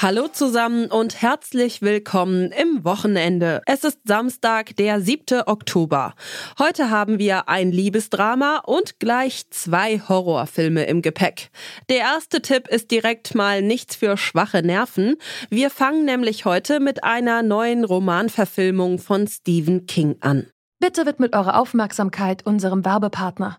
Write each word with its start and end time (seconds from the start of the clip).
Hallo 0.00 0.28
zusammen 0.28 0.92
und 0.92 1.22
herzlich 1.22 1.82
willkommen 1.82 2.52
im 2.52 2.84
Wochenende. 2.84 3.62
Es 3.66 3.82
ist 3.82 3.98
Samstag, 4.04 4.76
der 4.76 5.00
7. 5.00 5.42
Oktober. 5.46 6.14
Heute 6.56 6.90
haben 6.90 7.18
wir 7.18 7.48
ein 7.48 7.72
Liebesdrama 7.72 8.62
und 8.64 9.00
gleich 9.00 9.50
zwei 9.50 9.98
Horrorfilme 9.98 10.84
im 10.84 11.02
Gepäck. 11.02 11.50
Der 11.88 11.98
erste 11.98 12.40
Tipp 12.42 12.68
ist 12.68 12.92
direkt 12.92 13.34
mal 13.34 13.60
nichts 13.60 13.96
für 13.96 14.16
schwache 14.16 14.62
Nerven. 14.62 15.16
Wir 15.50 15.68
fangen 15.68 16.04
nämlich 16.04 16.44
heute 16.44 16.78
mit 16.78 17.02
einer 17.02 17.42
neuen 17.42 17.82
Romanverfilmung 17.82 19.00
von 19.00 19.26
Stephen 19.26 19.86
King 19.86 20.14
an. 20.20 20.46
Bitte 20.78 21.06
widmet 21.06 21.34
eure 21.34 21.56
Aufmerksamkeit 21.56 22.46
unserem 22.46 22.84
Werbepartner. 22.84 23.58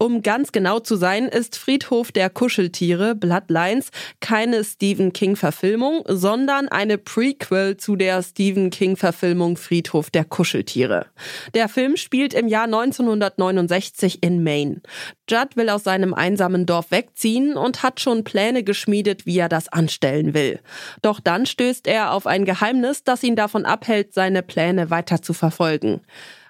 Um 0.00 0.22
ganz 0.22 0.52
genau 0.52 0.78
zu 0.78 0.94
sein, 0.94 1.24
ist 1.24 1.58
Friedhof 1.58 2.12
der 2.12 2.30
Kuscheltiere 2.30 3.16
Bloodlines 3.16 3.90
keine 4.20 4.62
Stephen 4.62 5.12
King-Verfilmung, 5.12 6.04
sondern 6.06 6.68
eine 6.68 6.98
Prequel 6.98 7.76
zu 7.78 7.96
der 7.96 8.22
Stephen 8.22 8.70
King-Verfilmung 8.70 9.56
Friedhof 9.56 10.10
der 10.10 10.24
Kuscheltiere. 10.24 11.06
Der 11.54 11.68
Film 11.68 11.96
spielt 11.96 12.32
im 12.32 12.46
Jahr 12.46 12.66
1969 12.66 14.22
in 14.22 14.44
Maine. 14.44 14.82
Judd 15.28 15.56
will 15.56 15.68
aus 15.68 15.82
seinem 15.82 16.14
einsamen 16.14 16.64
Dorf 16.64 16.92
wegziehen 16.92 17.56
und 17.56 17.82
hat 17.82 17.98
schon 17.98 18.22
Pläne 18.22 18.62
geschmiedet, 18.62 19.26
wie 19.26 19.38
er 19.38 19.48
das 19.48 19.68
anstellen 19.68 20.32
will. 20.32 20.60
Doch 21.02 21.18
dann 21.18 21.44
stößt 21.44 21.88
er 21.88 22.12
auf 22.12 22.28
ein 22.28 22.44
Geheimnis, 22.44 23.02
das 23.02 23.24
ihn 23.24 23.34
davon 23.34 23.64
abhält, 23.64 24.14
seine 24.14 24.44
Pläne 24.44 24.90
weiter 24.90 25.22
zu 25.22 25.34
verfolgen. 25.34 26.02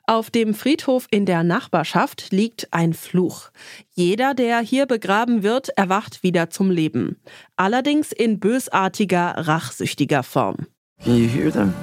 Auf 0.08 0.30
dem 0.30 0.54
Friedhof 0.54 1.06
in 1.10 1.26
der 1.26 1.42
Nachbarschaft 1.42 2.30
liegt 2.30 2.72
ein 2.72 2.94
Fluch. 2.94 3.50
Jeder, 3.94 4.32
der 4.32 4.60
hier 4.60 4.86
begraben 4.86 5.42
wird, 5.42 5.68
erwacht 5.76 6.22
wieder 6.22 6.48
zum 6.48 6.70
Leben. 6.70 7.20
Allerdings 7.56 8.10
in 8.12 8.40
bösartiger, 8.40 9.34
rachsüchtiger 9.36 10.22
Form. 10.22 10.66
Can 11.04 11.14
you 11.14 11.28
hear 11.28 11.52
them? 11.52 11.74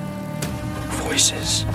Voices. 1.08 1.68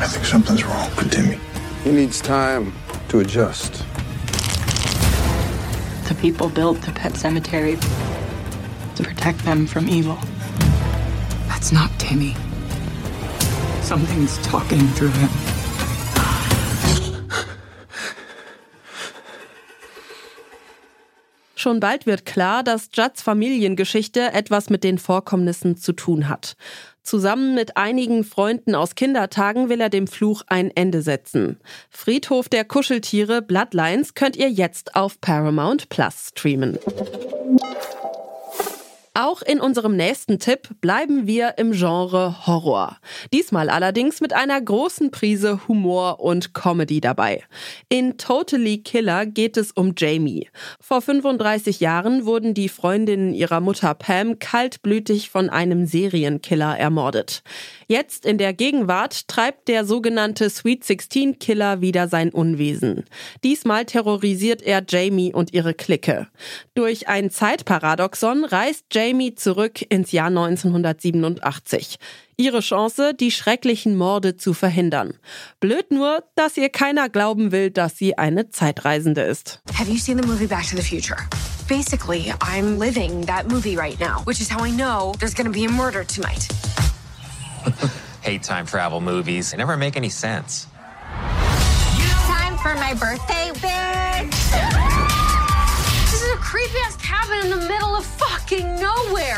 I 0.00 0.06
think 0.06 0.24
something's 0.24 0.64
wrong 0.64 0.88
with 0.96 1.10
Timmy. 1.10 1.38
He 1.84 1.90
needs 1.90 2.22
time 2.22 2.72
to 3.10 3.18
adjust. 3.18 3.84
The 6.08 6.14
people 6.14 6.48
built 6.48 6.80
the 6.86 6.92
pet 6.92 7.14
cemetery 7.18 7.76
to 8.96 9.02
protect 9.02 9.44
them 9.44 9.66
from 9.66 9.90
evil. 9.90 10.16
That's 11.60 11.72
not 11.72 11.90
Timmy. 11.98 12.34
Something's 13.82 14.38
talking 14.40 14.80
through 14.94 15.12
him. 15.12 15.28
Schon 21.54 21.80
bald 21.80 22.06
wird 22.06 22.24
klar, 22.24 22.62
dass 22.62 22.88
Judds 22.94 23.20
Familiengeschichte 23.20 24.32
etwas 24.32 24.70
mit 24.70 24.84
den 24.84 24.96
Vorkommnissen 24.96 25.76
zu 25.76 25.92
tun 25.92 26.30
hat. 26.30 26.56
Zusammen 27.02 27.54
mit 27.54 27.76
einigen 27.76 28.24
Freunden 28.24 28.74
aus 28.74 28.94
Kindertagen 28.94 29.68
will 29.68 29.82
er 29.82 29.90
dem 29.90 30.06
Fluch 30.06 30.40
ein 30.46 30.70
Ende 30.74 31.02
setzen. 31.02 31.60
Friedhof 31.90 32.48
der 32.48 32.64
Kuscheltiere 32.64 33.42
Bloodlines 33.42 34.14
könnt 34.14 34.36
ihr 34.36 34.48
jetzt 34.48 34.96
auf 34.96 35.20
Paramount 35.20 35.90
Plus 35.90 36.28
streamen. 36.30 36.78
Auch 39.22 39.42
in 39.42 39.60
unserem 39.60 39.96
nächsten 39.96 40.38
Tipp 40.38 40.70
bleiben 40.80 41.26
wir 41.26 41.58
im 41.58 41.72
Genre 41.72 42.46
Horror. 42.46 42.96
Diesmal 43.34 43.68
allerdings 43.68 44.22
mit 44.22 44.32
einer 44.32 44.58
großen 44.58 45.10
Prise 45.10 45.68
Humor 45.68 46.20
und 46.20 46.54
Comedy 46.54 47.02
dabei. 47.02 47.44
In 47.90 48.16
Totally 48.16 48.78
Killer 48.78 49.26
geht 49.26 49.58
es 49.58 49.72
um 49.72 49.92
Jamie. 49.94 50.48
Vor 50.80 51.02
35 51.02 51.80
Jahren 51.80 52.24
wurden 52.24 52.54
die 52.54 52.70
Freundinnen 52.70 53.34
ihrer 53.34 53.60
Mutter 53.60 53.92
Pam 53.92 54.38
kaltblütig 54.38 55.28
von 55.28 55.50
einem 55.50 55.84
Serienkiller 55.84 56.78
ermordet. 56.78 57.42
Jetzt 57.88 58.24
in 58.24 58.38
der 58.38 58.54
Gegenwart 58.54 59.28
treibt 59.28 59.68
der 59.68 59.84
sogenannte 59.84 60.48
Sweet 60.48 60.82
16 60.82 61.38
Killer 61.38 61.82
wieder 61.82 62.08
sein 62.08 62.30
Unwesen. 62.30 63.04
Diesmal 63.44 63.84
terrorisiert 63.84 64.62
er 64.62 64.82
Jamie 64.88 65.34
und 65.34 65.52
ihre 65.52 65.74
Clique. 65.74 66.26
Durch 66.72 67.06
ein 67.08 67.28
Zeitparadoxon 67.28 68.46
reist 68.46 68.86
Jamie 68.90 69.09
zurück 69.36 69.84
ins 69.88 70.12
Jahr 70.12 70.28
1987. 70.28 71.98
Ihre 72.36 72.60
Chance, 72.60 73.12
die 73.14 73.30
schrecklichen 73.30 73.96
Morde 73.96 74.36
zu 74.36 74.54
verhindern. 74.54 75.14
Blöd 75.60 75.90
nur, 75.90 76.24
dass 76.36 76.56
ihr 76.56 76.70
keiner 76.70 77.08
glauben 77.08 77.52
will, 77.52 77.70
dass 77.70 77.98
sie 77.98 78.16
eine 78.16 78.50
Zeitreisende 78.50 79.22
ist. 79.22 79.60
Have 79.74 79.90
you 79.90 79.98
seen 79.98 80.20
the 80.20 80.26
movie 80.26 80.46
Back 80.46 80.66
to 80.68 80.76
the 80.76 80.82
Future? 80.82 81.18
Basically, 81.68 82.32
I'm 82.40 82.78
living 82.78 83.26
that 83.26 83.48
movie 83.48 83.76
right 83.76 83.98
now, 84.00 84.22
which 84.24 84.40
is 84.40 84.50
how 84.50 84.64
I 84.64 84.70
know 84.70 85.12
there's 85.18 85.34
gonna 85.34 85.50
be 85.50 85.66
a 85.66 85.70
murder 85.70 86.04
tonight. 86.04 86.48
Hate 88.22 88.42
time 88.42 88.66
travel 88.66 89.00
movies. 89.00 89.50
They 89.50 89.58
never 89.58 89.76
make 89.76 89.96
any 89.96 90.10
sense. 90.10 90.66
Time 92.26 92.56
for 92.58 92.74
my 92.74 92.94
birthday, 92.94 93.52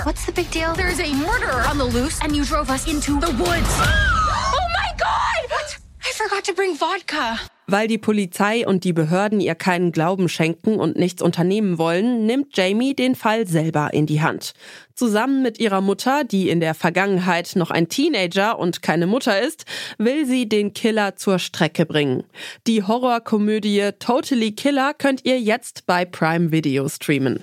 nowhere. 0.03 0.13
What's 0.13 0.27
the 0.27 0.33
big 0.33 0.51
deal? 0.51 0.75
There's 0.75 1.01
a 1.01 1.13
murderer 1.15 1.63
on 1.69 1.79
the 1.79 1.85
loose, 1.85 2.21
and 2.23 2.35
you 2.35 2.45
drove 2.45 2.71
us 2.71 2.87
into 2.87 3.21
the 3.21 3.31
woods. 3.39 3.41
oh 3.49 4.67
my 4.75 4.91
god! 4.99 5.51
What? 5.51 5.79
I 6.05 6.13
forgot 6.15 6.45
to 6.45 6.55
bring 6.55 6.77
vodka. 6.77 7.39
Weil 7.69 7.87
die 7.87 7.97
Polizei 7.97 8.67
und 8.67 8.83
die 8.83 8.93
Behörden 8.93 9.41
ihr 9.41 9.55
keinen 9.55 9.93
Glauben 9.93 10.29
schenken 10.29 10.81
und 10.81 10.97
nichts 10.97 11.23
unternehmen 11.23 11.79
wollen, 11.79 12.27
nimmt 12.27 12.57
Jamie 12.57 12.95
den 12.95 13.15
Fall 13.15 13.47
selber 13.47 13.95
in 13.95 14.05
die 14.05 14.21
Hand. 14.21 14.53
Zusammen 14.95 15.43
mit 15.43 15.61
ihrer 15.61 15.81
Mutter, 15.81 16.25
die 16.25 16.51
in 16.51 16.59
der 16.59 16.75
Vergangenheit 16.75 17.53
noch 17.55 17.71
ein 17.71 17.89
Teenager 17.89 18.59
und 18.59 18.83
keine 18.83 19.07
Mutter 19.07 19.41
ist, 19.41 19.65
will 19.97 20.27
sie 20.27 20.49
den 20.49 20.75
Killer 20.75 21.15
zur 21.17 21.39
Strecke 21.39 21.87
bringen. 21.87 22.25
Die 22.67 22.83
Horrorkomödie 22.83 23.91
Totally 24.01 24.53
Killer 24.53 24.93
könnt 24.93 25.25
ihr 25.25 25.41
jetzt 25.41 25.87
bei 25.87 26.05
Prime 26.05 26.51
Video 26.51 26.89
streamen. 26.89 27.43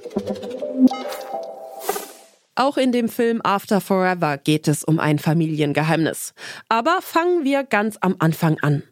Auch 2.60 2.76
in 2.76 2.92
dem 2.92 3.08
Film 3.08 3.40
After 3.42 3.80
Forever 3.80 4.38
geht 4.38 4.68
es 4.68 4.84
um 4.84 5.00
ein 5.00 5.18
Familiengeheimnis. 5.18 6.34
Aber 6.68 7.00
fangen 7.02 7.46
wir 7.46 7.64
ganz 7.64 7.96
am 8.02 8.18
Anfang 8.20 8.58
an. 8.62 8.84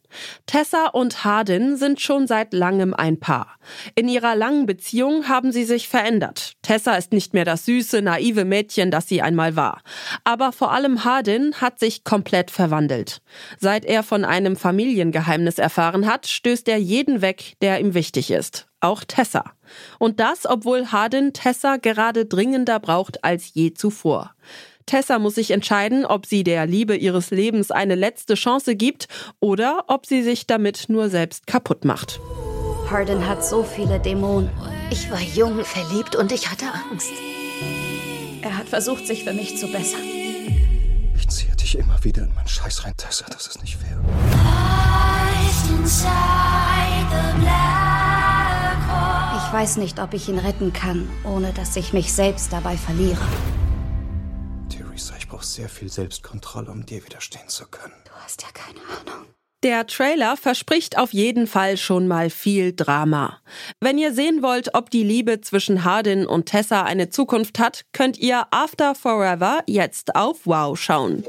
Tessa 0.45 0.87
und 0.87 1.25
Hardin 1.25 1.75
sind 1.75 1.99
schon 1.99 2.27
seit 2.27 2.53
langem 2.53 2.93
ein 2.93 3.19
Paar. 3.19 3.57
In 3.93 4.07
ihrer 4.07 4.37
langen 4.37 4.67
Beziehung 4.67 5.27
haben 5.27 5.51
sie 5.51 5.65
sich 5.65 5.89
verändert. 5.89 6.53
Tessa 6.61 6.95
ist 6.95 7.11
nicht 7.11 7.33
mehr 7.33 7.43
das 7.43 7.65
süße, 7.65 8.01
naive 8.01 8.45
Mädchen, 8.45 8.89
das 8.89 9.09
sie 9.09 9.21
einmal 9.21 9.57
war. 9.57 9.81
Aber 10.23 10.53
vor 10.53 10.71
allem 10.71 11.03
Hardin 11.03 11.55
hat 11.55 11.77
sich 11.77 12.05
komplett 12.05 12.51
verwandelt. 12.51 13.21
Seit 13.59 13.83
er 13.83 14.03
von 14.03 14.23
einem 14.23 14.55
Familiengeheimnis 14.55 15.59
erfahren 15.59 16.07
hat, 16.07 16.25
stößt 16.25 16.69
er 16.69 16.77
jeden 16.77 17.21
weg, 17.21 17.55
der 17.61 17.81
ihm 17.81 17.93
wichtig 17.93 18.31
ist. 18.31 18.66
Auch 18.87 19.03
Tessa. 19.03 19.43
Und 19.99 20.21
das, 20.21 20.45
obwohl 20.45 20.93
Hardin 20.93 21.33
Tessa 21.33 21.75
gerade 21.75 22.25
dringender 22.25 22.79
braucht 22.79 23.21
als 23.25 23.53
je 23.53 23.73
zuvor. 23.73 24.31
Tessa 24.85 25.19
muss 25.19 25.35
sich 25.35 25.51
entscheiden, 25.51 26.05
ob 26.05 26.25
sie 26.25 26.45
der 26.45 26.65
Liebe 26.65 26.95
ihres 26.95 27.29
Lebens 27.29 27.69
eine 27.69 27.95
letzte 27.95 28.35
Chance 28.35 28.77
gibt 28.77 29.09
oder 29.41 29.83
ob 29.87 30.05
sie 30.05 30.23
sich 30.23 30.47
damit 30.47 30.85
nur 30.87 31.09
selbst 31.09 31.47
kaputt 31.47 31.83
macht. 31.83 32.21
Hardin 32.89 33.27
hat 33.27 33.43
so 33.43 33.63
viele 33.63 33.99
Dämonen. 33.99 34.49
Ich 34.89 35.11
war 35.11 35.19
jung, 35.19 35.65
verliebt 35.65 36.15
und 36.15 36.31
ich 36.31 36.49
hatte 36.49 36.67
Angst. 36.89 37.11
Er 38.41 38.57
hat 38.57 38.69
versucht, 38.69 39.05
sich 39.05 39.25
für 39.25 39.33
mich 39.33 39.57
zu 39.57 39.67
bessern. 39.67 39.99
Ich 41.17 41.27
ziehe 41.27 41.53
dich 41.57 41.77
immer 41.77 42.01
wieder 42.05 42.23
in 42.23 42.33
meinen 42.33 42.47
Scheiß 42.47 42.85
rein, 42.85 42.93
Tessa. 42.95 43.25
Das 43.29 43.47
ist 43.47 43.61
nicht 43.61 43.75
fair. 43.75 43.97
Ich 49.37 49.53
weiß 49.53 49.77
nicht, 49.77 49.99
ob 49.99 50.13
ich 50.13 50.27
ihn 50.29 50.39
retten 50.39 50.73
kann, 50.73 51.07
ohne 51.23 51.53
dass 51.53 51.75
ich 51.75 51.93
mich 51.93 52.11
selbst 52.11 52.51
dabei 52.51 52.75
verliere. 52.75 53.21
brauchst 55.37 55.53
sehr 55.53 55.69
viel 55.69 55.87
Selbstkontrolle, 55.89 56.71
um 56.71 56.83
dir 56.83 57.05
widerstehen 57.05 57.47
zu 57.47 57.67
können. 57.67 57.93
Du 58.05 58.11
hast 58.23 58.41
ja 58.41 58.47
keine 58.51 58.79
Ahnung. 58.79 59.27
Der 59.63 59.85
Trailer 59.85 60.35
verspricht 60.35 60.97
auf 60.97 61.13
jeden 61.13 61.45
Fall 61.45 61.77
schon 61.77 62.07
mal 62.07 62.31
viel 62.31 62.75
Drama. 62.75 63.39
Wenn 63.79 63.99
ihr 63.99 64.13
sehen 64.13 64.41
wollt, 64.41 64.73
ob 64.73 64.89
die 64.89 65.03
Liebe 65.03 65.41
zwischen 65.41 65.83
Hardin 65.83 66.25
und 66.25 66.47
Tessa 66.47 66.83
eine 66.83 67.09
Zukunft 67.09 67.59
hat, 67.59 67.85
könnt 67.91 68.17
ihr 68.17 68.47
After 68.51 68.95
Forever 68.95 69.63
jetzt 69.67 70.15
auf 70.15 70.45
Wow 70.45 70.79
schauen. 70.79 71.23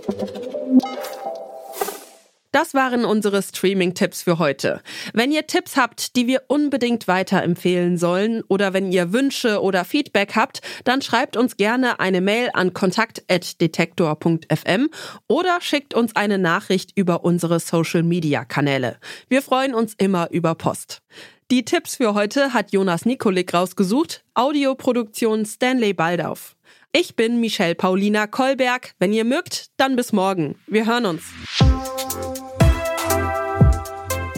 Das 2.51 2.73
waren 2.73 3.05
unsere 3.05 3.43
Streaming-Tipps 3.43 4.23
für 4.23 4.39
heute. 4.39 4.81
Wenn 5.13 5.31
ihr 5.31 5.47
Tipps 5.47 5.77
habt, 5.77 6.17
die 6.17 6.27
wir 6.27 6.45
unbedingt 6.49 7.07
weiterempfehlen 7.07 7.99
sollen 7.99 8.43
oder 8.49 8.73
wenn 8.73 8.91
ihr 8.91 9.13
Wünsche 9.13 9.61
oder 9.61 9.85
Feedback 9.85 10.35
habt, 10.35 10.63
dann 10.85 11.03
schreibt 11.03 11.37
uns 11.37 11.59
gerne 11.59 12.01
eine 12.01 12.23
Mail 12.23 12.49
an 12.55 12.73
kontakt.detektor.fm 12.73 14.89
oder 15.27 15.59
schickt 15.61 15.93
uns 15.93 16.17
eine 16.17 16.39
Nachricht 16.39 16.93
über 16.95 17.23
unsere 17.23 17.61
Social-Media-Kanäle. 17.61 18.97
Wir 19.29 19.43
freuen 19.43 19.75
uns 19.75 19.93
immer 19.99 20.31
über 20.31 20.55
Post. 20.55 21.03
Die 21.51 21.67
Tipps 21.67 21.97
für 21.97 22.15
heute 22.15 22.55
hat 22.55 22.73
Jonas 22.73 23.05
Nikolik 23.05 23.53
rausgesucht, 23.53 24.25
Audioproduktion 24.33 25.45
Stanley 25.45 25.93
Baldauf. 25.93 26.57
Ich 26.93 27.15
bin 27.15 27.41
Michelle 27.41 27.75
Paulina 27.75 28.27
Kolberg. 28.27 28.95
Wenn 28.99 29.13
ihr 29.13 29.25
mögt, 29.25 29.67
dann 29.77 29.97
bis 29.97 30.13
morgen. 30.13 30.55
Wir 30.67 30.87
hören 30.87 31.05
uns. 31.05 31.25